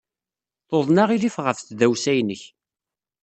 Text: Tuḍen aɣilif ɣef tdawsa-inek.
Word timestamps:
Tuḍen 0.67 1.01
aɣilif 1.03 1.35
ɣef 1.45 1.57
tdawsa-inek. 1.59 2.43